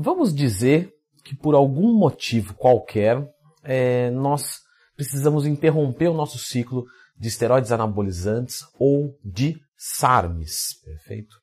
Vamos 0.00 0.32
dizer 0.32 0.94
que 1.24 1.34
por 1.34 1.56
algum 1.56 1.92
motivo 1.92 2.54
qualquer 2.54 3.20
é, 3.64 4.10
nós 4.10 4.60
precisamos 4.94 5.44
interromper 5.44 6.06
o 6.06 6.14
nosso 6.14 6.38
ciclo 6.38 6.86
de 7.18 7.26
esteroides 7.26 7.72
anabolizantes 7.72 8.60
ou 8.78 9.18
de 9.24 9.56
SARMs, 9.76 10.80
perfeito? 10.84 11.34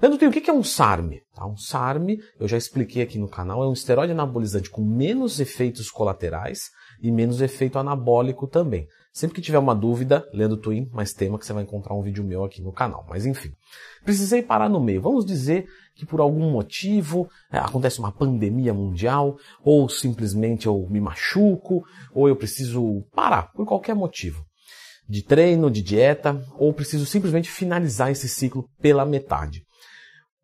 Leandro, 0.00 0.26
o 0.26 0.32
que 0.32 0.48
é 0.48 0.54
um 0.54 0.64
SARM? 0.64 1.20
Tá, 1.34 1.46
um 1.46 1.58
SARM, 1.58 2.16
eu 2.40 2.48
já 2.48 2.56
expliquei 2.56 3.02
aqui 3.02 3.18
no 3.18 3.28
canal, 3.28 3.62
é 3.62 3.68
um 3.68 3.74
esteroide 3.74 4.12
anabolizante 4.12 4.70
com 4.70 4.82
menos 4.82 5.38
efeitos 5.38 5.90
colaterais 5.90 6.70
e 7.02 7.12
menos 7.12 7.42
efeito 7.42 7.78
anabólico 7.78 8.48
também. 8.48 8.88
Sempre 9.12 9.34
que 9.34 9.42
tiver 9.42 9.58
uma 9.58 9.74
dúvida, 9.74 10.26
lendo 10.32 10.56
Twin, 10.56 10.88
mais 10.90 11.12
tema 11.12 11.38
que 11.38 11.44
você 11.44 11.52
vai 11.52 11.62
encontrar 11.62 11.94
um 11.94 12.00
vídeo 12.00 12.24
meu 12.24 12.44
aqui 12.44 12.62
no 12.62 12.72
canal. 12.72 13.04
Mas 13.10 13.26
enfim, 13.26 13.52
precisei 14.02 14.40
parar 14.42 14.70
no 14.70 14.80
meio. 14.80 15.02
Vamos 15.02 15.26
dizer 15.26 15.66
que 15.94 16.06
por 16.06 16.18
algum 16.18 16.50
motivo 16.50 17.28
é, 17.52 17.58
acontece 17.58 17.98
uma 17.98 18.10
pandemia 18.10 18.72
mundial, 18.72 19.36
ou 19.62 19.86
simplesmente 19.86 20.66
eu 20.66 20.86
me 20.88 20.98
machuco, 20.98 21.84
ou 22.14 22.26
eu 22.26 22.34
preciso 22.34 23.04
parar 23.14 23.52
por 23.52 23.66
qualquer 23.66 23.94
motivo. 23.94 24.42
De 25.06 25.22
treino, 25.22 25.70
de 25.70 25.82
dieta, 25.82 26.42
ou 26.56 26.72
preciso 26.72 27.04
simplesmente 27.04 27.50
finalizar 27.50 28.10
esse 28.10 28.30
ciclo 28.30 28.66
pela 28.80 29.04
metade. 29.04 29.62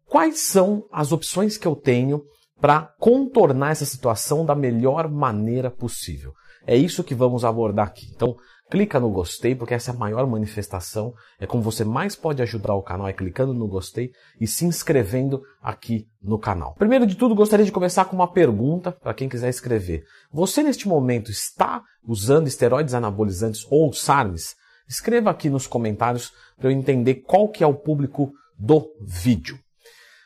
Quais 0.05 0.41
são 0.41 0.85
as 0.93 1.11
opções 1.11 1.57
que 1.57 1.67
eu 1.67 1.75
tenho 1.75 2.23
para 2.61 2.83
contornar 2.99 3.71
essa 3.71 3.87
situação 3.87 4.45
da 4.45 4.55
melhor 4.55 5.09
maneira 5.09 5.71
possível? 5.71 6.35
É 6.67 6.77
isso 6.77 7.03
que 7.03 7.15
vamos 7.15 7.47
abordar 7.47 7.87
aqui. 7.87 8.11
Então, 8.15 8.37
clica 8.71 9.01
no 9.01 9.11
gostei, 9.11 9.55
porque 9.55 9.75
essa 9.75 9.91
é 9.91 9.95
a 9.95 9.99
maior 9.99 10.27
manifestação. 10.27 11.15
É 11.39 11.47
como 11.47 11.63
você 11.63 11.85
mais 11.85 12.15
pode 12.15 12.43
ajudar 12.43 12.75
o 12.75 12.83
canal, 12.83 13.09
é 13.09 13.13
clicando 13.13 13.55
no 13.55 13.67
gostei 13.67 14.11
e 14.41 14.47
se 14.47 14.65
inscrevendo 14.65 15.43
aqui 15.63 16.07
no 16.23 16.39
canal. 16.39 16.75
Primeiro 16.75 17.07
de 17.07 17.17
tudo, 17.17 17.35
gostaria 17.35 17.65
de 17.65 17.73
começar 17.73 18.05
com 18.05 18.17
uma 18.17 18.31
pergunta 18.31 18.93
para 18.93 19.15
quem 19.15 19.29
quiser 19.29 19.49
escrever. 19.49 20.05
Você 20.33 20.63
neste 20.63 20.87
momento 20.87 21.31
está 21.31 21.83
usando 22.07 22.47
esteroides 22.47 22.95
anabolizantes 22.95 23.67
ou 23.71 23.93
SARMs? 23.93 24.55
Escreva 24.89 25.31
aqui 25.31 25.51
nos 25.51 25.67
comentários 25.67 26.33
para 26.57 26.69
eu 26.69 26.73
entender 26.73 27.17
qual 27.17 27.49
que 27.49 27.63
é 27.63 27.67
o 27.67 27.75
público 27.75 28.33
do 28.59 28.91
vídeo. 29.01 29.59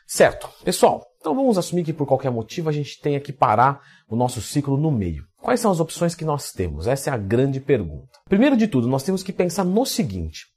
Certo, 0.07 0.49
pessoal, 0.63 1.05
então 1.23 1.33
vamos 1.33 1.57
assumir 1.57 1.85
que 1.85 1.93
por 1.93 2.05
qualquer 2.05 2.29
motivo 2.29 2.67
a 2.67 2.71
gente 2.73 2.99
tenha 2.99 3.17
que 3.17 3.31
parar 3.31 3.81
o 4.09 4.15
nosso 4.15 4.41
ciclo 4.41 4.75
no 4.75 4.91
meio. 4.91 5.23
Quais 5.41 5.61
são 5.61 5.71
as 5.71 5.79
opções 5.79 6.13
que 6.13 6.25
nós 6.25 6.51
temos? 6.51 6.85
Essa 6.85 7.11
é 7.11 7.13
a 7.13 7.17
grande 7.17 7.61
pergunta. 7.61 8.09
Primeiro 8.27 8.57
de 8.57 8.67
tudo, 8.67 8.89
nós 8.89 9.03
temos 9.03 9.23
que 9.23 9.31
pensar 9.31 9.63
no 9.63 9.85
seguinte: 9.85 10.47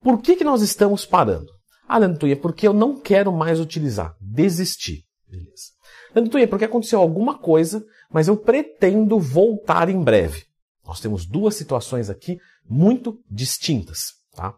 por 0.00 0.22
que, 0.22 0.34
que 0.34 0.44
nós 0.44 0.62
estamos 0.62 1.04
parando? 1.04 1.52
Ah, 1.86 1.98
Leandro 1.98 2.34
porque 2.38 2.66
eu 2.66 2.72
não 2.72 2.98
quero 2.98 3.30
mais 3.30 3.60
utilizar. 3.60 4.16
Desistir. 4.18 5.04
Beleza. 5.28 5.72
Leandro 6.14 6.32
Tuia, 6.32 6.48
porque 6.48 6.64
aconteceu 6.64 7.00
alguma 7.00 7.36
coisa, 7.36 7.84
mas 8.10 8.28
eu 8.28 8.36
pretendo 8.38 9.20
voltar 9.20 9.90
em 9.90 10.02
breve. 10.02 10.46
Nós 10.86 11.00
temos 11.00 11.26
duas 11.26 11.54
situações 11.54 12.08
aqui 12.08 12.38
muito 12.66 13.20
distintas. 13.30 14.14
Tá? 14.34 14.54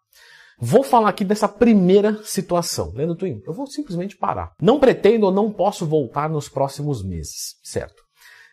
Vou 0.63 0.83
falar 0.83 1.09
aqui 1.09 1.25
dessa 1.25 1.49
primeira 1.49 2.23
situação. 2.23 2.93
Leandro 2.95 3.17
Twin, 3.17 3.41
eu 3.47 3.53
vou 3.53 3.67
simplesmente 3.67 4.15
parar. 4.15 4.53
Não 4.61 4.79
pretendo 4.79 5.25
ou 5.25 5.33
não 5.33 5.51
posso 5.51 5.87
voltar 5.87 6.29
nos 6.29 6.51
próximos 6.51 7.03
meses, 7.03 7.55
certo? 7.63 8.03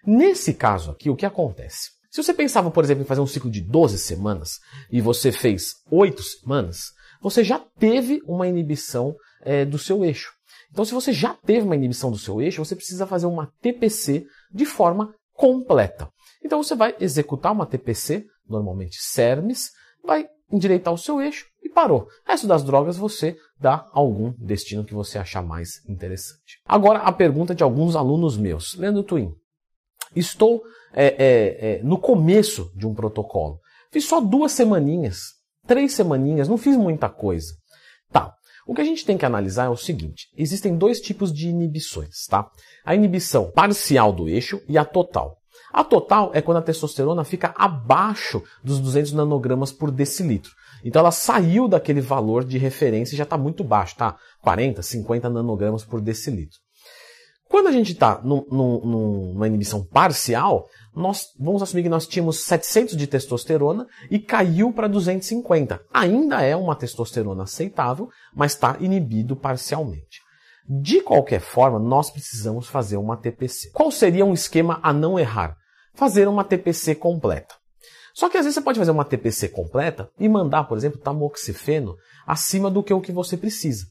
Nesse 0.05 0.53
caso 0.53 0.91
aqui, 0.91 1.09
o 1.09 1.17
que 1.17 1.25
acontece? 1.25 1.89
Se 2.09 2.23
você 2.23 2.33
pensava, 2.33 2.71
por 2.71 2.81
exemplo, 2.81 3.03
em 3.03 3.05
fazer 3.05 3.19
um 3.19 3.27
ciclo 3.27 3.51
de 3.51 3.59
12 3.59 3.99
semanas 3.99 4.59
e 4.89 5.01
você 5.01 5.33
fez 5.33 5.73
8 5.91 6.23
semanas, 6.23 6.93
você 7.21 7.43
já 7.43 7.59
teve 7.59 8.21
uma 8.25 8.47
inibição 8.47 9.13
é, 9.41 9.65
do 9.65 9.77
seu 9.77 10.05
eixo. 10.05 10.31
Então, 10.71 10.85
se 10.85 10.93
você 10.93 11.11
já 11.11 11.33
teve 11.33 11.65
uma 11.65 11.75
inibição 11.75 12.09
do 12.09 12.17
seu 12.17 12.41
eixo, 12.41 12.63
você 12.63 12.75
precisa 12.75 13.05
fazer 13.05 13.25
uma 13.25 13.51
TPC 13.61 14.25
de 14.49 14.65
forma 14.65 15.13
completa. 15.33 16.09
Então, 16.43 16.63
você 16.63 16.73
vai 16.73 16.95
executar 17.01 17.51
uma 17.51 17.65
TPC, 17.65 18.25
normalmente 18.47 18.97
CERMES, 19.01 19.71
vai 20.05 20.25
endireitar 20.51 20.93
o 20.93 20.97
seu 20.97 21.21
eixo 21.21 21.45
e 21.63 21.69
parou. 21.69 22.07
Resto 22.25 22.47
das 22.47 22.63
drogas 22.63 22.97
você 22.97 23.37
dá 23.59 23.87
algum 23.91 24.33
destino 24.37 24.85
que 24.85 24.93
você 24.93 25.17
achar 25.17 25.43
mais 25.43 25.83
interessante. 25.87 26.61
Agora, 26.65 26.99
a 26.99 27.11
pergunta 27.11 27.53
de 27.53 27.63
alguns 27.63 27.95
alunos 27.95 28.37
meus. 28.37 28.75
Leandro 28.75 29.03
Twin, 29.03 29.33
Estou 30.15 30.63
é, 30.93 31.05
é, 31.05 31.71
é, 31.71 31.83
no 31.83 31.97
começo 31.97 32.71
de 32.75 32.87
um 32.87 32.93
protocolo. 32.93 33.59
Fiz 33.91 34.05
só 34.05 34.19
duas 34.19 34.51
semaninhas, 34.51 35.19
três 35.65 35.93
semaninhas, 35.93 36.47
não 36.47 36.57
fiz 36.57 36.75
muita 36.75 37.09
coisa. 37.09 37.53
Tá. 38.11 38.33
O 38.65 38.73
que 38.73 38.81
a 38.81 38.85
gente 38.85 39.05
tem 39.05 39.17
que 39.17 39.25
analisar 39.25 39.65
é 39.65 39.69
o 39.69 39.77
seguinte: 39.77 40.27
existem 40.35 40.77
dois 40.77 40.99
tipos 40.99 41.31
de 41.31 41.49
inibições, 41.49 42.25
tá? 42.29 42.49
A 42.85 42.95
inibição 42.95 43.51
parcial 43.51 44.11
do 44.11 44.27
eixo 44.27 44.61
e 44.67 44.77
a 44.77 44.85
total. 44.85 45.36
A 45.71 45.83
total 45.83 46.31
é 46.33 46.41
quando 46.41 46.57
a 46.57 46.61
testosterona 46.61 47.23
fica 47.23 47.53
abaixo 47.57 48.41
dos 48.63 48.79
200 48.79 49.13
nanogramas 49.13 49.71
por 49.71 49.91
decilitro. 49.91 50.51
Então 50.83 50.99
ela 50.99 51.11
saiu 51.11 51.67
daquele 51.67 52.01
valor 52.01 52.43
de 52.43 52.57
referência 52.57 53.13
e 53.13 53.17
já 53.17 53.23
está 53.23 53.37
muito 53.37 53.63
baixo, 53.63 53.95
tá? 53.97 54.15
40, 54.41 54.81
50 54.81 55.29
nanogramas 55.29 55.83
por 55.83 55.99
decilitro. 55.99 56.59
Quando 57.49 57.67
a 57.67 57.71
gente 57.71 57.93
está 57.93 58.21
numa 58.21 59.47
inibição 59.47 59.83
parcial, 59.83 60.67
nós 60.93 61.27
vamos 61.39 61.61
assumir 61.61 61.83
que 61.83 61.89
nós 61.89 62.05
tínhamos 62.05 62.43
700 62.43 62.97
de 62.97 63.07
testosterona 63.07 63.87
e 64.11 64.19
caiu 64.19 64.71
para 64.71 64.87
250. 64.87 65.81
Ainda 65.93 66.41
é 66.41 66.55
uma 66.55 66.75
testosterona 66.75 67.43
aceitável, 67.43 68.09
mas 68.35 68.53
está 68.53 68.75
inibido 68.79 69.35
parcialmente. 69.35 70.19
De 70.69 71.01
qualquer 71.01 71.39
forma, 71.39 71.79
nós 71.79 72.11
precisamos 72.11 72.67
fazer 72.67 72.97
uma 72.97 73.15
TPC. 73.15 73.71
Qual 73.71 73.89
seria 73.89 74.25
um 74.25 74.33
esquema 74.33 74.79
a 74.83 74.91
não 74.91 75.17
errar? 75.17 75.55
Fazer 75.93 76.27
uma 76.27 76.43
TPC 76.43 76.95
completa. 76.95 77.55
Só 78.13 78.29
que 78.29 78.37
às 78.37 78.43
vezes 78.43 78.55
você 78.55 78.61
pode 78.61 78.79
fazer 78.79 78.91
uma 78.91 79.05
TPC 79.05 79.47
completa 79.49 80.09
e 80.19 80.27
mandar, 80.27 80.65
por 80.65 80.77
exemplo, 80.77 80.99
tamoxifeno 80.99 81.95
acima 82.25 82.69
do 82.69 82.83
que 82.83 82.93
o 82.93 82.99
que 82.99 83.11
você 83.11 83.37
precisa. 83.37 83.85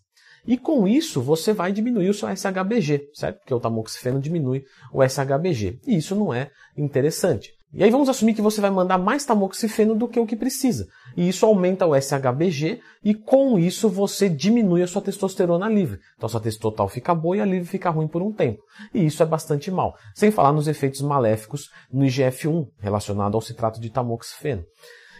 E 0.47 0.59
com 0.59 0.87
isso 0.87 1.23
você 1.23 1.53
vai 1.53 1.73
diminuir 1.73 2.11
o 2.11 2.15
seu 2.15 2.29
SHBG, 2.29 3.11
certo? 3.15 3.39
Porque 3.39 3.55
o 3.55 3.61
tamoxifeno 3.61 4.21
diminui 4.21 4.65
o 4.93 5.03
SHBG. 5.03 5.81
E 5.87 5.97
isso 5.97 6.15
não 6.15 6.35
é 6.35 6.51
interessante. 6.77 7.53
E 7.73 7.83
aí 7.83 7.91
vamos 7.91 8.09
assumir 8.09 8.35
que 8.35 8.43
você 8.43 8.61
vai 8.61 8.71
mandar 8.71 8.99
mais 8.99 9.25
tamoxifeno 9.25 9.95
do 9.95 10.09
que 10.09 10.21
o 10.21 10.27
que 10.27 10.37
precisa. 10.37 10.87
E 11.16 11.28
isso 11.28 11.47
aumenta 11.47 11.87
o 11.87 11.94
SHBG 11.94 12.81
e 13.03 13.15
com 13.15 13.59
isso 13.59 13.88
você 13.88 14.28
diminui 14.28 14.82
a 14.82 14.87
sua 14.87 15.00
testosterona 15.00 15.69
livre. 15.69 15.99
Então 16.16 16.27
a 16.27 16.31
sua 16.31 16.41
testosterona 16.41 16.77
total 16.77 16.88
fica 16.88 17.15
boa 17.15 17.37
e 17.37 17.41
a 17.41 17.44
livre 17.44 17.69
fica 17.69 17.91
ruim 17.91 18.09
por 18.09 18.22
um 18.22 18.32
tempo. 18.32 18.62
E 18.93 19.06
isso 19.06 19.22
é 19.22 19.27
bastante 19.27 19.71
mal. 19.71 19.97
Sem 20.15 20.31
falar 20.31 20.53
nos 20.53 20.69
efeitos 20.69 21.00
maléficos 21.00 21.71
no 21.93 22.04
IGF-1 22.04 22.69
relacionado 22.78 23.34
ao 23.34 23.41
citrato 23.41 23.81
de 23.81 23.88
tamoxifeno. 23.88 24.65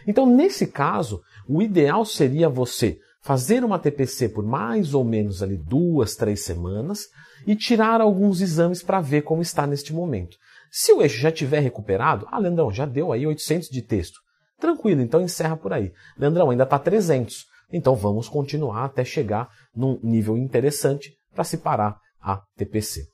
Então 0.05 0.25
nesse 0.25 0.67
caso, 0.67 1.21
o 1.47 1.61
ideal 1.61 2.05
seria 2.05 2.49
você 2.49 2.99
fazer 3.21 3.63
uma 3.63 3.79
TPC 3.79 4.29
por 4.29 4.45
mais 4.45 4.93
ou 4.93 5.03
menos 5.03 5.41
ali 5.41 5.57
duas, 5.57 6.15
três 6.15 6.43
semanas 6.43 7.07
e 7.45 7.55
tirar 7.55 8.01
alguns 8.01 8.41
exames 8.41 8.83
para 8.83 9.01
ver 9.01 9.23
como 9.23 9.41
está 9.41 9.65
neste 9.65 9.93
momento. 9.93 10.37
Se 10.71 10.91
o 10.91 11.01
eixo 11.01 11.17
já 11.17 11.31
tiver 11.31 11.59
recuperado, 11.59 12.27
ah, 12.29 12.37
Leandrão, 12.37 12.71
já 12.71 12.85
deu 12.85 13.11
aí 13.11 13.25
800 13.25 13.69
de 13.69 13.81
texto. 13.81 14.19
Tranquilo, 14.59 15.01
então 15.01 15.21
encerra 15.21 15.55
por 15.55 15.73
aí. 15.73 15.91
Leandrão, 16.17 16.49
ainda 16.49 16.63
está 16.63 16.79
300. 16.79 17.45
Então 17.71 17.95
vamos 17.95 18.29
continuar 18.29 18.85
até 18.85 19.03
chegar 19.03 19.49
num 19.75 19.99
nível 20.01 20.37
interessante 20.37 21.13
para 21.33 21.43
se 21.43 21.57
parar 21.57 21.97
a 22.21 22.41
TPC. 22.55 23.05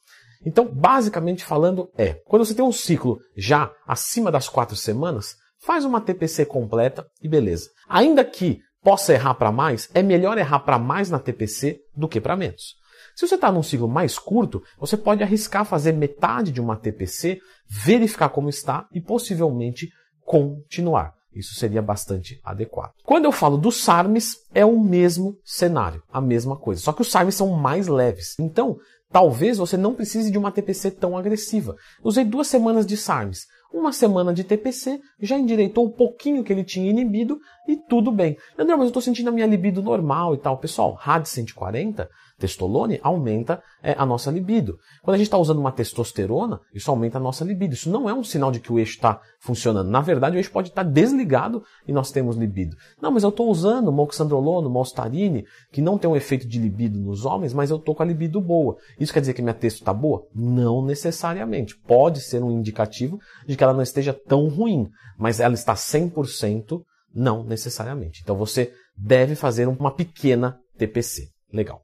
Então, 0.45 0.65
basicamente 0.65 1.43
falando, 1.43 1.89
é, 1.97 2.15
quando 2.25 2.45
você 2.45 2.53
tem 2.53 2.65
um 2.65 2.71
ciclo 2.71 3.19
já 3.35 3.71
acima 3.87 4.31
das 4.31 4.49
quatro 4.49 4.75
semanas, 4.75 5.35
faz 5.59 5.85
uma 5.85 6.01
TPC 6.01 6.45
completa 6.45 7.05
e 7.21 7.27
beleza. 7.27 7.69
Ainda 7.87 8.25
que 8.25 8.59
possa 8.81 9.13
errar 9.13 9.35
para 9.35 9.51
mais, 9.51 9.89
é 9.93 10.03
melhor 10.03 10.37
errar 10.37 10.59
para 10.59 10.77
mais 10.77 11.09
na 11.09 11.19
TPC 11.19 11.79
do 11.95 12.07
que 12.07 12.19
para 12.19 12.35
menos. 12.35 12.75
Se 13.15 13.25
você 13.27 13.35
está 13.35 13.51
num 13.51 13.63
ciclo 13.63 13.87
mais 13.87 14.17
curto, 14.19 14.61
você 14.77 14.97
pode 14.97 15.23
arriscar 15.23 15.65
fazer 15.65 15.93
metade 15.93 16.51
de 16.51 16.59
uma 16.59 16.75
TPC, 16.75 17.39
verificar 17.67 18.29
como 18.29 18.49
está 18.49 18.87
e 18.91 18.99
possivelmente 18.99 19.89
continuar. 20.25 21.13
Isso 21.35 21.55
seria 21.55 21.81
bastante 21.81 22.39
adequado. 22.43 22.91
Quando 23.03 23.25
eu 23.25 23.31
falo 23.31 23.57
dos 23.57 23.83
SARMs, 23.83 24.37
é 24.53 24.65
o 24.65 24.79
mesmo 24.79 25.35
cenário, 25.43 26.01
a 26.11 26.21
mesma 26.21 26.55
coisa. 26.55 26.81
Só 26.81 26.93
que 26.93 27.01
os 27.01 27.11
SARMs 27.11 27.35
são 27.35 27.49
mais 27.49 27.87
leves. 27.87 28.35
Então, 28.39 28.77
talvez 29.11 29.57
você 29.57 29.77
não 29.77 29.93
precise 29.93 30.31
de 30.31 30.37
uma 30.37 30.51
TPC 30.51 30.91
tão 30.91 31.17
agressiva. 31.17 31.75
Usei 32.03 32.23
duas 32.23 32.47
semanas 32.47 32.85
de 32.85 32.97
SARMs. 32.97 33.45
Uma 33.73 33.91
semana 33.91 34.31
de 34.31 34.43
TPC 34.43 34.99
já 35.19 35.35
endireitou 35.35 35.87
um 35.87 35.91
pouquinho 35.91 36.43
que 36.43 36.53
ele 36.53 36.63
tinha 36.63 36.91
inibido 36.91 37.39
e 37.67 37.75
tudo 37.75 38.11
bem. 38.11 38.37
André, 38.55 38.75
mas 38.75 38.83
eu 38.83 38.89
estou 38.89 39.01
sentindo 39.01 39.29
a 39.29 39.31
minha 39.31 39.47
libido 39.47 39.81
normal 39.81 40.35
e 40.35 40.37
tal. 40.37 40.59
Pessoal, 40.59 40.93
RAD 40.93 41.27
140 41.27 42.07
testolone, 42.43 42.99
aumenta 43.01 43.63
é, 43.81 43.95
a 43.97 44.05
nossa 44.05 44.29
libido. 44.29 44.77
Quando 45.01 45.15
a 45.15 45.17
gente 45.17 45.27
está 45.27 45.37
usando 45.37 45.59
uma 45.59 45.71
testosterona, 45.71 46.59
isso 46.73 46.91
aumenta 46.91 47.17
a 47.17 47.21
nossa 47.21 47.45
libido. 47.45 47.73
Isso 47.73 47.89
não 47.89 48.09
é 48.09 48.13
um 48.13 48.23
sinal 48.23 48.51
de 48.51 48.59
que 48.59 48.71
o 48.71 48.77
eixo 48.77 48.95
está 48.95 49.21
funcionando. 49.39 49.89
Na 49.89 50.01
verdade, 50.01 50.35
o 50.35 50.39
eixo 50.39 50.51
pode 50.51 50.69
estar 50.69 50.83
tá 50.83 50.89
desligado 50.89 51.63
e 51.87 51.93
nós 51.93 52.11
temos 52.11 52.35
libido. 52.35 52.75
Não, 53.01 53.11
mas 53.11 53.23
eu 53.23 53.29
estou 53.29 53.49
usando 53.49 53.93
moxandrolona, 53.93 54.67
molstarine, 54.67 55.45
que 55.71 55.81
não 55.81 55.97
tem 55.97 56.09
um 56.09 56.17
efeito 56.17 56.45
de 56.45 56.59
libido 56.59 56.99
nos 56.99 57.23
homens, 57.23 57.53
mas 57.53 57.71
eu 57.71 57.77
estou 57.77 57.95
com 57.95 58.03
a 58.03 58.05
libido 58.05 58.41
boa. 58.41 58.75
Isso 58.99 59.13
quer 59.13 59.21
dizer 59.21 59.33
que 59.33 59.41
minha 59.41 59.53
testo 59.53 59.79
está 59.79 59.93
boa? 59.93 60.23
Não 60.35 60.85
necessariamente. 60.85 61.77
Pode 61.87 62.19
ser 62.19 62.43
um 62.43 62.51
indicativo 62.51 63.19
de 63.47 63.55
que 63.55 63.63
ela 63.63 63.73
não 63.73 63.81
esteja 63.81 64.13
tão 64.13 64.49
ruim, 64.49 64.89
mas 65.17 65.39
ela 65.39 65.53
está 65.53 65.75
100% 65.75 66.81
não 67.15 67.43
necessariamente. 67.43 68.19
Então 68.21 68.35
você 68.35 68.73
deve 68.97 69.33
fazer 69.33 69.67
uma 69.67 69.91
pequena 69.91 70.59
TPC. 70.77 71.29
Legal. 71.53 71.81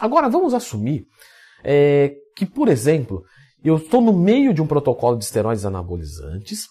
Agora 0.00 0.28
vamos 0.28 0.54
assumir 0.54 1.06
é, 1.64 2.14
que, 2.36 2.46
por 2.46 2.68
exemplo, 2.68 3.24
eu 3.62 3.76
estou 3.76 4.00
no 4.00 4.12
meio 4.12 4.54
de 4.54 4.62
um 4.62 4.66
protocolo 4.66 5.16
de 5.16 5.24
esteroides 5.24 5.64
anabolizantes 5.64 6.66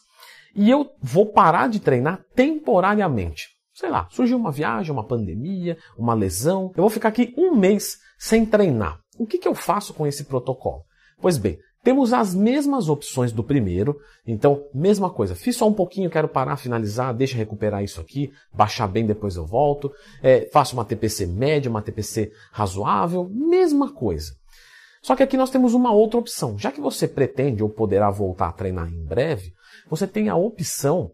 e 0.56 0.70
eu 0.70 0.90
vou 1.02 1.26
parar 1.26 1.68
de 1.68 1.80
treinar 1.80 2.24
temporariamente. 2.36 3.50
Sei 3.74 3.90
lá, 3.90 4.08
surgiu 4.10 4.38
uma 4.38 4.52
viagem, 4.52 4.92
uma 4.92 5.06
pandemia, 5.06 5.78
uma 5.98 6.14
lesão, 6.14 6.72
eu 6.76 6.82
vou 6.82 6.90
ficar 6.90 7.10
aqui 7.10 7.34
um 7.38 7.56
mês 7.56 7.98
sem 8.18 8.46
treinar. 8.46 9.00
O 9.20 9.28
que, 9.28 9.38
que 9.38 9.48
eu 9.48 9.54
faço 9.54 9.94
com 9.94 10.08
esse 10.08 10.24
protocolo? 10.24 10.84
Pois 11.20 11.38
bem, 11.38 11.60
temos 11.88 12.12
as 12.12 12.36
mesmas 12.36 12.90
opções 12.90 13.32
do 13.32 13.42
primeiro, 13.42 13.98
então, 14.28 14.66
mesma 14.74 15.10
coisa. 15.10 15.34
Fiz 15.34 15.56
só 15.56 15.66
um 15.70 15.74
pouquinho, 15.74 16.10
quero 16.10 16.28
parar, 16.28 16.58
finalizar, 16.58 17.14
deixa 17.14 17.38
recuperar 17.38 17.82
isso 17.82 18.02
aqui, 18.02 18.30
baixar 18.54 18.88
bem, 18.88 19.06
depois 19.06 19.38
eu 19.38 19.46
volto. 19.46 19.90
É, 20.22 20.50
faço 20.52 20.74
uma 20.74 20.84
TPC 20.84 21.26
média, 21.26 21.72
uma 21.72 21.82
TPC 21.82 22.30
razoável, 22.52 23.30
mesma 23.32 23.90
coisa. 23.94 24.34
Só 25.02 25.16
que 25.16 25.24
aqui 25.24 25.38
nós 25.38 25.50
temos 25.50 25.74
uma 25.74 25.94
outra 25.94 26.20
opção. 26.20 26.58
Já 26.60 26.74
que 26.74 26.82
você 26.82 27.08
pretende 27.08 27.64
ou 27.64 27.70
poderá 27.70 28.10
voltar 28.10 28.50
a 28.50 28.52
treinar 28.52 28.90
em 28.90 29.06
breve, 29.06 29.54
você 29.90 30.06
tem 30.06 30.28
a 30.28 30.36
opção 30.36 31.14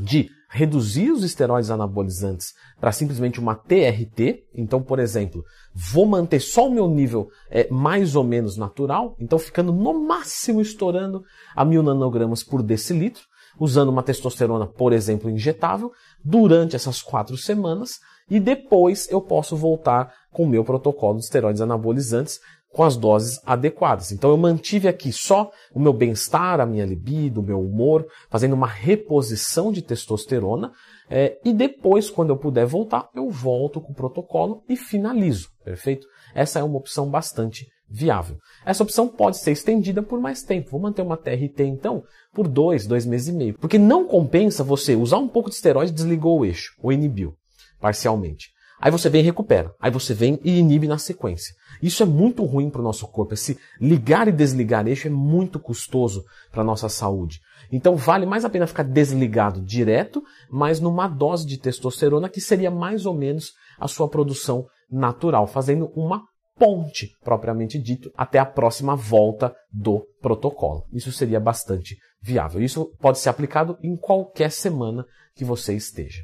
de 0.00 0.30
reduzir 0.54 1.10
os 1.10 1.24
esteroides 1.24 1.70
anabolizantes 1.70 2.54
para 2.80 2.92
simplesmente 2.92 3.40
uma 3.40 3.56
TRT. 3.56 4.44
Então, 4.54 4.80
por 4.80 5.00
exemplo, 5.00 5.44
vou 5.74 6.06
manter 6.06 6.38
só 6.38 6.68
o 6.68 6.70
meu 6.70 6.88
nível 6.88 7.28
é, 7.50 7.68
mais 7.70 8.14
ou 8.14 8.22
menos 8.22 8.56
natural, 8.56 9.16
então 9.18 9.38
ficando 9.38 9.72
no 9.72 10.06
máximo 10.06 10.60
estourando 10.60 11.24
a 11.56 11.64
mil 11.64 11.82
nanogramas 11.82 12.44
por 12.44 12.62
decilitro, 12.62 13.24
usando 13.58 13.88
uma 13.88 14.02
testosterona, 14.02 14.66
por 14.66 14.92
exemplo, 14.92 15.28
injetável, 15.28 15.90
durante 16.24 16.76
essas 16.76 17.02
quatro 17.02 17.36
semanas, 17.36 17.98
e 18.30 18.38
depois 18.38 19.10
eu 19.10 19.20
posso 19.20 19.56
voltar 19.56 20.12
com 20.30 20.44
o 20.44 20.48
meu 20.48 20.64
protocolo 20.64 21.18
de 21.18 21.24
esteroides 21.24 21.60
anabolizantes 21.60 22.40
com 22.74 22.82
as 22.82 22.96
doses 22.96 23.40
adequadas. 23.46 24.10
Então 24.10 24.30
eu 24.30 24.36
mantive 24.36 24.88
aqui 24.88 25.12
só 25.12 25.50
o 25.72 25.78
meu 25.78 25.92
bem-estar, 25.92 26.60
a 26.60 26.66
minha 26.66 26.84
libido, 26.84 27.40
o 27.40 27.44
meu 27.44 27.60
humor, 27.60 28.04
fazendo 28.28 28.52
uma 28.54 28.66
reposição 28.66 29.70
de 29.70 29.80
testosterona. 29.80 30.72
É, 31.08 31.38
e 31.44 31.52
depois, 31.52 32.10
quando 32.10 32.30
eu 32.30 32.36
puder 32.36 32.66
voltar, 32.66 33.08
eu 33.14 33.30
volto 33.30 33.80
com 33.80 33.92
o 33.92 33.94
protocolo 33.94 34.64
e 34.68 34.76
finalizo. 34.76 35.50
Perfeito? 35.64 36.06
Essa 36.34 36.58
é 36.58 36.64
uma 36.64 36.78
opção 36.78 37.08
bastante 37.08 37.64
viável. 37.88 38.38
Essa 38.66 38.82
opção 38.82 39.06
pode 39.06 39.38
ser 39.38 39.52
estendida 39.52 40.02
por 40.02 40.20
mais 40.20 40.42
tempo. 40.42 40.70
Vou 40.72 40.80
manter 40.80 41.02
uma 41.02 41.16
TRT 41.16 41.62
então 41.62 42.02
por 42.32 42.48
dois, 42.48 42.88
dois 42.88 43.06
meses 43.06 43.28
e 43.28 43.32
meio. 43.32 43.54
Porque 43.54 43.78
não 43.78 44.08
compensa 44.08 44.64
você 44.64 44.96
usar 44.96 45.18
um 45.18 45.28
pouco 45.28 45.48
de 45.48 45.54
esteroide 45.54 45.92
e 45.92 45.94
desligou 45.94 46.40
o 46.40 46.44
eixo, 46.44 46.74
ou 46.82 46.90
inibiu 46.90 47.34
parcialmente. 47.80 48.53
Aí 48.84 48.90
você 48.90 49.08
vem 49.08 49.22
e 49.22 49.24
recupera. 49.24 49.74
Aí 49.80 49.90
você 49.90 50.12
vem 50.12 50.38
e 50.44 50.58
inibe 50.58 50.86
na 50.86 50.98
sequência. 50.98 51.54
Isso 51.82 52.02
é 52.02 52.06
muito 52.06 52.44
ruim 52.44 52.68
para 52.68 52.82
o 52.82 52.84
nosso 52.84 53.08
corpo. 53.08 53.32
Esse 53.32 53.58
ligar 53.80 54.28
e 54.28 54.32
desligar 54.32 54.86
eixo 54.86 55.06
é 55.06 55.10
muito 55.10 55.58
custoso 55.58 56.22
para 56.52 56.60
a 56.60 56.64
nossa 56.64 56.90
saúde. 56.90 57.40
Então 57.72 57.96
vale 57.96 58.26
mais 58.26 58.44
a 58.44 58.50
pena 58.50 58.66
ficar 58.66 58.82
desligado 58.82 59.62
direto, 59.62 60.22
mas 60.50 60.80
numa 60.80 61.08
dose 61.08 61.46
de 61.46 61.56
testosterona 61.56 62.28
que 62.28 62.42
seria 62.42 62.70
mais 62.70 63.06
ou 63.06 63.14
menos 63.14 63.54
a 63.80 63.88
sua 63.88 64.06
produção 64.06 64.66
natural, 64.90 65.46
fazendo 65.46 65.90
uma 65.96 66.22
ponte, 66.54 67.16
propriamente 67.24 67.78
dito, 67.78 68.12
até 68.14 68.38
a 68.38 68.44
próxima 68.44 68.94
volta 68.94 69.56
do 69.72 70.06
protocolo. 70.20 70.84
Isso 70.92 71.10
seria 71.10 71.40
bastante 71.40 71.96
viável. 72.20 72.62
Isso 72.62 72.92
pode 73.00 73.18
ser 73.18 73.30
aplicado 73.30 73.78
em 73.82 73.96
qualquer 73.96 74.50
semana 74.50 75.06
que 75.34 75.42
você 75.42 75.72
esteja. 75.72 76.22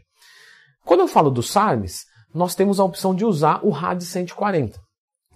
Quando 0.84 1.00
eu 1.00 1.08
falo 1.08 1.30
do 1.30 1.42
SARMS, 1.42 2.09
nós 2.34 2.54
temos 2.54 2.78
a 2.80 2.84
opção 2.84 3.14
de 3.14 3.24
usar 3.24 3.64
o 3.64 3.70
RAD 3.70 4.02
140. 4.02 4.78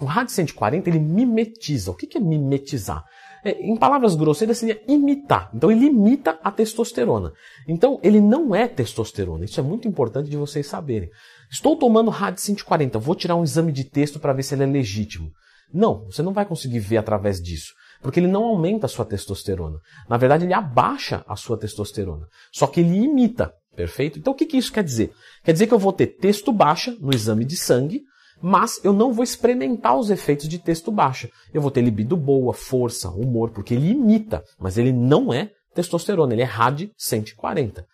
O 0.00 0.04
RAD 0.04 0.30
140 0.30 0.88
ele 0.88 0.98
mimetiza. 0.98 1.90
O 1.90 1.94
que 1.94 2.16
é 2.16 2.20
mimetizar? 2.20 3.04
É, 3.44 3.60
em 3.60 3.76
palavras 3.76 4.16
grosseiras 4.16 4.58
seria 4.58 4.82
imitar. 4.88 5.50
Então 5.54 5.70
ele 5.70 5.86
imita 5.86 6.38
a 6.42 6.50
testosterona. 6.50 7.32
Então 7.68 8.00
ele 8.02 8.20
não 8.20 8.54
é 8.54 8.66
testosterona. 8.66 9.44
Isso 9.44 9.60
é 9.60 9.62
muito 9.62 9.86
importante 9.86 10.30
de 10.30 10.36
vocês 10.36 10.66
saberem. 10.66 11.10
Estou 11.50 11.76
tomando 11.76 12.10
RAD 12.10 12.40
140, 12.40 12.98
vou 12.98 13.14
tirar 13.14 13.36
um 13.36 13.44
exame 13.44 13.70
de 13.70 13.84
texto 13.84 14.18
para 14.18 14.32
ver 14.32 14.42
se 14.42 14.54
ele 14.54 14.64
é 14.64 14.66
legítimo. 14.66 15.30
Não, 15.72 16.06
você 16.06 16.22
não 16.22 16.32
vai 16.32 16.46
conseguir 16.46 16.78
ver 16.78 16.96
através 16.96 17.40
disso. 17.40 17.72
Porque 18.00 18.20
ele 18.20 18.26
não 18.28 18.44
aumenta 18.44 18.86
a 18.86 18.88
sua 18.88 19.04
testosterona. 19.04 19.78
Na 20.08 20.16
verdade, 20.16 20.44
ele 20.44 20.52
abaixa 20.52 21.24
a 21.26 21.36
sua 21.36 21.58
testosterona. 21.58 22.26
Só 22.52 22.66
que 22.66 22.80
ele 22.80 22.96
imita. 22.96 23.52
Perfeito? 23.74 24.18
Então 24.18 24.32
o 24.32 24.36
que, 24.36 24.46
que 24.46 24.56
isso 24.56 24.72
quer 24.72 24.84
dizer? 24.84 25.12
Quer 25.42 25.52
dizer 25.52 25.66
que 25.66 25.74
eu 25.74 25.78
vou 25.78 25.92
ter 25.92 26.06
texto 26.06 26.52
baixa 26.52 26.96
no 27.00 27.14
exame 27.14 27.44
de 27.44 27.56
sangue, 27.56 28.02
mas 28.40 28.82
eu 28.84 28.92
não 28.92 29.12
vou 29.12 29.24
experimentar 29.24 29.96
os 29.96 30.10
efeitos 30.10 30.48
de 30.48 30.58
texto 30.58 30.92
baixa. 30.92 31.28
Eu 31.52 31.62
vou 31.62 31.70
ter 31.70 31.80
libido 31.80 32.16
boa, 32.16 32.52
força, 32.52 33.08
humor, 33.10 33.50
porque 33.50 33.74
ele 33.74 33.90
imita, 33.90 34.42
mas 34.58 34.76
ele 34.76 34.92
não 34.92 35.32
é 35.32 35.50
testosterona, 35.74 36.32
ele 36.32 36.42
é 36.42 36.46
RAD 36.46 36.90
140. 36.96 37.84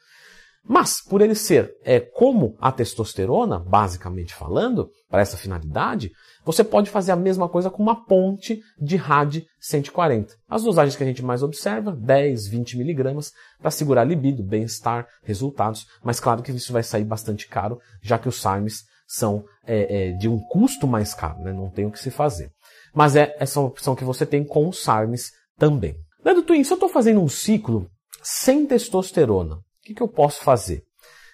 Mas, 0.62 1.02
por 1.02 1.20
ele 1.20 1.34
ser 1.34 1.74
é, 1.84 1.98
como 1.98 2.56
a 2.60 2.70
testosterona, 2.70 3.58
basicamente 3.58 4.34
falando, 4.34 4.90
para 5.08 5.20
essa 5.20 5.36
finalidade, 5.36 6.12
você 6.44 6.62
pode 6.62 6.90
fazer 6.90 7.12
a 7.12 7.16
mesma 7.16 7.48
coisa 7.48 7.70
com 7.70 7.82
uma 7.82 8.04
ponte 8.04 8.60
de 8.80 8.96
RAD 8.96 9.44
140. 9.60 10.34
As 10.48 10.62
dosagens 10.62 10.96
que 10.96 11.02
a 11.02 11.06
gente 11.06 11.24
mais 11.24 11.42
observa, 11.42 11.92
10, 11.92 12.46
20 12.46 12.78
miligramas, 12.78 13.32
para 13.58 13.70
segurar 13.70 14.04
libido, 14.04 14.42
bem-estar, 14.42 15.06
resultados. 15.22 15.86
Mas 16.04 16.20
claro 16.20 16.42
que 16.42 16.52
isso 16.52 16.72
vai 16.72 16.82
sair 16.82 17.04
bastante 17.04 17.48
caro, 17.48 17.78
já 18.02 18.18
que 18.18 18.28
os 18.28 18.40
SARMs 18.40 18.84
são 19.06 19.44
é, 19.66 20.10
é, 20.10 20.12
de 20.12 20.28
um 20.28 20.38
custo 20.38 20.86
mais 20.86 21.14
caro, 21.14 21.42
né? 21.42 21.52
não 21.52 21.68
tem 21.68 21.86
o 21.86 21.90
que 21.90 21.98
se 21.98 22.10
fazer. 22.10 22.52
Mas 22.94 23.16
é 23.16 23.34
essa 23.40 23.60
opção 23.60 23.96
que 23.96 24.04
você 24.04 24.24
tem 24.24 24.44
com 24.44 24.68
os 24.68 24.82
SARMs 24.82 25.32
também. 25.58 25.96
Dando 26.22 26.42
Twin, 26.42 26.62
se 26.62 26.72
eu 26.72 26.76
estou 26.76 26.88
fazendo 26.88 27.20
um 27.20 27.28
ciclo 27.28 27.90
sem 28.22 28.66
testosterona, 28.66 29.58
que, 29.84 29.94
que 29.94 30.02
eu 30.02 30.08
posso 30.08 30.42
fazer? 30.42 30.82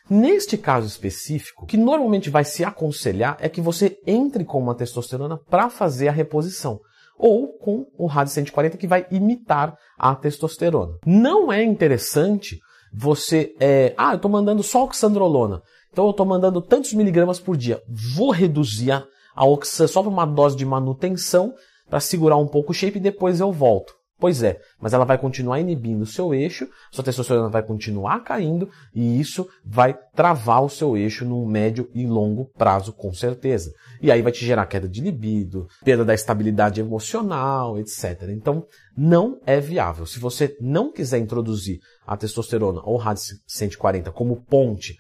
Neste 0.08 0.56
caso 0.56 0.86
específico, 0.86 1.64
o 1.64 1.66
que 1.66 1.76
normalmente 1.76 2.30
vai 2.30 2.44
se 2.44 2.64
aconselhar 2.64 3.36
é 3.40 3.48
que 3.48 3.60
você 3.60 3.98
entre 4.06 4.44
com 4.44 4.60
uma 4.60 4.74
testosterona 4.74 5.38
para 5.50 5.68
fazer 5.68 6.08
a 6.08 6.12
reposição. 6.12 6.80
Ou 7.18 7.58
com 7.58 7.86
o 7.98 8.06
RAD 8.06 8.28
140 8.28 8.76
que 8.76 8.86
vai 8.86 9.06
imitar 9.10 9.76
a 9.98 10.14
testosterona. 10.14 10.98
Não 11.04 11.52
é 11.52 11.64
interessante 11.64 12.60
você. 12.92 13.54
É, 13.58 13.94
ah, 13.96 14.12
eu 14.12 14.16
estou 14.16 14.30
mandando 14.30 14.62
só 14.62 14.84
oxandrolona. 14.84 15.62
Então 15.90 16.04
eu 16.04 16.10
estou 16.10 16.26
mandando 16.26 16.60
tantos 16.60 16.92
miligramas 16.92 17.40
por 17.40 17.56
dia. 17.56 17.82
Vou 17.88 18.30
reduzir 18.30 18.92
a, 18.92 19.04
a 19.34 19.46
oxa 19.46 19.88
só 19.88 20.02
para 20.02 20.10
uma 20.10 20.26
dose 20.26 20.56
de 20.56 20.64
manutenção 20.64 21.54
para 21.88 22.00
segurar 22.00 22.36
um 22.36 22.46
pouco 22.46 22.70
o 22.70 22.74
shape 22.74 22.98
e 22.98 23.02
depois 23.02 23.40
eu 23.40 23.50
volto. 23.50 23.95
Pois 24.18 24.42
é, 24.42 24.58
mas 24.80 24.94
ela 24.94 25.04
vai 25.04 25.18
continuar 25.18 25.60
inibindo 25.60 26.02
o 26.02 26.06
seu 26.06 26.32
eixo, 26.32 26.66
sua 26.90 27.04
testosterona 27.04 27.50
vai 27.50 27.62
continuar 27.62 28.20
caindo 28.20 28.70
e 28.94 29.20
isso 29.20 29.46
vai 29.62 29.94
travar 30.14 30.64
o 30.64 30.70
seu 30.70 30.96
eixo 30.96 31.26
no 31.26 31.44
médio 31.46 31.90
e 31.94 32.06
longo 32.06 32.46
prazo, 32.56 32.94
com 32.94 33.12
certeza. 33.12 33.72
E 34.00 34.10
aí 34.10 34.22
vai 34.22 34.32
te 34.32 34.44
gerar 34.44 34.64
queda 34.66 34.88
de 34.88 35.02
libido, 35.02 35.66
perda 35.84 36.02
da 36.02 36.14
estabilidade 36.14 36.80
emocional, 36.80 37.78
etc. 37.78 38.22
Então, 38.30 38.66
não 38.96 39.38
é 39.44 39.60
viável. 39.60 40.06
Se 40.06 40.18
você 40.18 40.56
não 40.62 40.90
quiser 40.90 41.18
introduzir 41.18 41.78
a 42.06 42.16
testosterona 42.16 42.80
ou 42.84 42.94
o 42.94 42.98
RAD 42.98 43.18
140 43.46 44.10
como 44.12 44.42
ponte, 44.44 44.96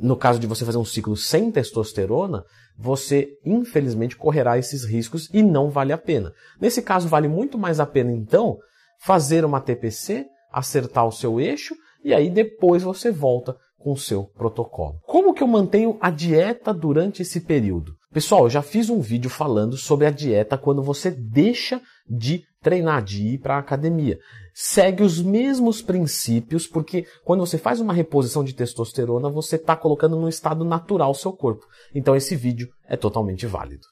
no 0.00 0.16
caso 0.16 0.38
de 0.38 0.46
você 0.46 0.64
fazer 0.64 0.78
um 0.78 0.84
ciclo 0.84 1.16
sem 1.16 1.50
testosterona, 1.50 2.44
você 2.78 3.28
infelizmente 3.44 4.16
correrá 4.16 4.58
esses 4.58 4.84
riscos 4.84 5.28
e 5.32 5.42
não 5.42 5.70
vale 5.70 5.92
a 5.92 5.98
pena. 5.98 6.32
Nesse 6.60 6.82
caso, 6.82 7.08
vale 7.08 7.28
muito 7.28 7.58
mais 7.58 7.80
a 7.80 7.86
pena 7.86 8.12
então 8.12 8.58
fazer 9.00 9.44
uma 9.44 9.60
TPC, 9.60 10.26
acertar 10.52 11.06
o 11.06 11.12
seu 11.12 11.40
eixo 11.40 11.74
e 12.04 12.14
aí 12.14 12.30
depois 12.30 12.82
você 12.82 13.10
volta 13.10 13.56
com 13.78 13.92
o 13.92 13.96
seu 13.96 14.24
protocolo. 14.24 15.00
Como 15.06 15.32
que 15.32 15.42
eu 15.42 15.46
mantenho 15.46 15.96
a 16.00 16.10
dieta 16.10 16.72
durante 16.72 17.22
esse 17.22 17.40
período? 17.40 17.94
Pessoal, 18.12 18.44
eu 18.44 18.50
já 18.50 18.62
fiz 18.62 18.88
um 18.88 19.00
vídeo 19.00 19.28
falando 19.28 19.76
sobre 19.76 20.06
a 20.06 20.10
dieta 20.10 20.56
quando 20.56 20.82
você 20.82 21.10
deixa 21.10 21.80
de 22.08 22.44
treinar, 22.62 23.02
de 23.02 23.22
ir 23.22 23.38
para 23.38 23.56
a 23.56 23.58
academia. 23.58 24.18
Segue 24.58 25.02
os 25.02 25.20
mesmos 25.20 25.82
princípios, 25.82 26.66
porque 26.66 27.06
quando 27.26 27.40
você 27.40 27.58
faz 27.58 27.78
uma 27.78 27.92
reposição 27.92 28.42
de 28.42 28.54
testosterona, 28.54 29.28
você 29.28 29.56
está 29.56 29.76
colocando 29.76 30.16
no 30.18 30.30
estado 30.30 30.64
natural 30.64 31.12
seu 31.12 31.30
corpo. 31.30 31.66
Então 31.94 32.16
esse 32.16 32.34
vídeo 32.34 32.70
é 32.88 32.96
totalmente 32.96 33.44
válido. 33.44 33.84